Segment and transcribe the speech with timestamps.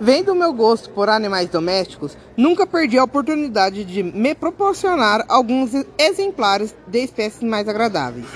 [0.00, 5.70] Vendo o meu gosto por animais domésticos, nunca perdi a oportunidade de me proporcionar alguns
[5.96, 8.26] exemplares de espécies mais agradáveis.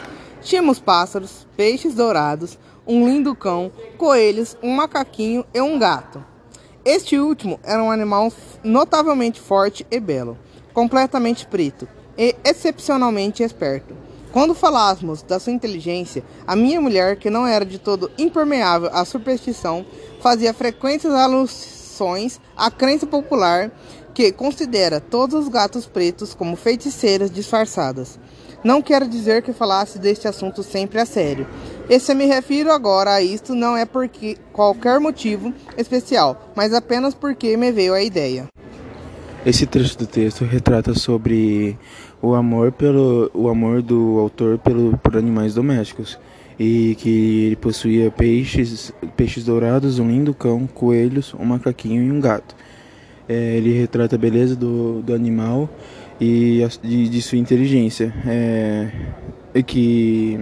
[0.40, 6.24] Tínhamos pássaros, peixes dourados, um lindo cão, coelhos, um macaquinho e um gato.
[6.84, 8.32] Este último era um animal
[8.62, 10.38] notavelmente forte e belo,
[10.72, 13.96] completamente preto e excepcionalmente esperto.
[14.32, 19.04] Quando falássemos da sua inteligência, a minha mulher, que não era de todo impermeável à
[19.04, 19.86] superstição,
[20.20, 23.70] fazia frequentes alusões à crença popular
[24.12, 28.18] que considera todos os gatos pretos como feiticeiras disfarçadas.
[28.62, 31.46] Não quero dizer que falasse deste assunto sempre a sério.
[31.88, 34.10] E se me refiro agora a isto não é por
[34.52, 38.48] qualquer motivo especial, mas apenas porque me veio a ideia.
[39.48, 41.74] Esse trecho do texto retrata sobre
[42.20, 46.18] o amor pelo o amor do autor pelo por animais domésticos
[46.60, 52.20] e que ele possuía peixes peixes dourados, um lindo cão, coelhos, um macaquinho e um
[52.20, 52.54] gato.
[53.26, 55.66] É, ele retrata a beleza do, do animal
[56.20, 58.90] e de, de sua inteligência, é,
[59.66, 60.38] que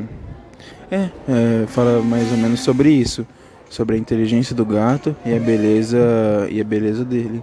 [0.90, 3.24] é, é, fala mais ou menos sobre isso,
[3.70, 5.96] sobre a inteligência do gato e a beleza
[6.50, 7.40] e a beleza dele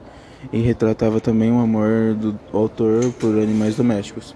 [0.52, 4.36] e retratava também o amor do autor por animais domésticos.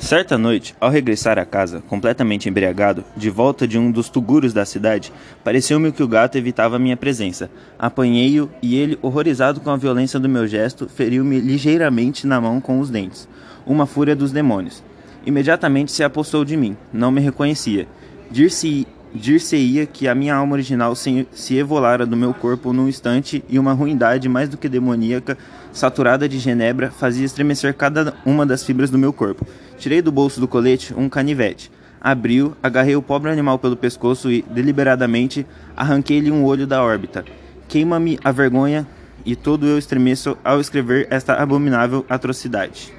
[0.00, 4.64] Certa noite, ao regressar à casa, completamente embriagado, de volta de um dos tugúrios da
[4.64, 5.12] cidade,
[5.44, 7.50] pareceu-me que o gato evitava minha presença.
[7.78, 12.80] Apanhei-o e ele, horrorizado com a violência do meu gesto, feriu-me ligeiramente na mão com
[12.80, 13.28] os dentes.
[13.66, 14.82] Uma fúria dos demônios.
[15.26, 16.78] Imediatamente se apossou de mim.
[16.90, 17.86] Não me reconhecia.
[18.30, 23.44] Dir-se dir-se-ia que a minha alma original se, se evolara do meu corpo num instante
[23.48, 25.36] e uma ruindade mais do que demoníaca,
[25.72, 29.46] saturada de genebra, fazia estremecer cada uma das fibras do meu corpo.
[29.78, 31.70] Tirei do bolso do colete um canivete.
[32.00, 37.24] Abriu, agarrei o pobre animal pelo pescoço e, deliberadamente, arranquei-lhe um olho da órbita.
[37.68, 38.86] Queima-me a vergonha
[39.24, 42.92] e todo eu estremeço ao escrever esta abominável atrocidade.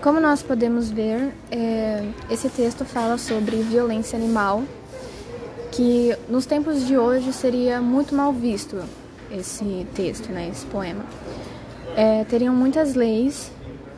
[0.00, 4.62] Como nós podemos ver, é, esse texto fala sobre violência animal
[5.70, 8.82] que nos tempos de hoje seria muito mal visto
[9.30, 11.04] esse texto, né, esse poema.
[11.96, 13.50] É, teriam muitas leis,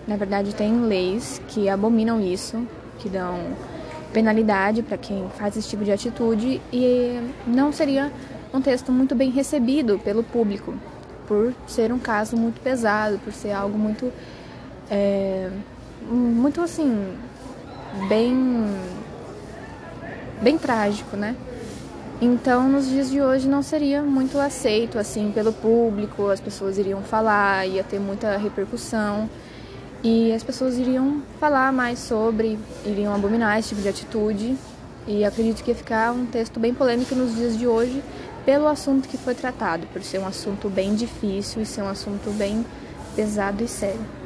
[0.07, 2.67] na verdade tem leis que abominam isso,
[2.99, 3.57] que dão
[4.13, 8.13] penalidade para quem faz esse tipo de atitude e não seria
[8.53, 10.75] um texto muito bem recebido pelo público,
[11.27, 14.13] por ser um caso muito pesado, por ser algo muito,
[14.91, 15.51] é,
[16.11, 17.17] muito assim,
[18.09, 18.67] bem,
[20.43, 21.35] bem trágico, né?
[22.25, 27.03] Então, nos dias de hoje não seria muito aceito assim pelo público, as pessoas iriam
[27.03, 29.29] falar, ia ter muita repercussão
[30.05, 32.57] e as pessoas iriam falar mais sobre,
[32.87, 34.57] iriam abominar esse tipo de atitude
[35.05, 38.01] e acredito que ia ficar um texto bem polêmico nos dias de hoje
[38.47, 42.31] pelo assunto que foi tratado, por ser um assunto bem difícil e ser um assunto
[42.31, 42.65] bem
[43.17, 44.22] pesado e sério.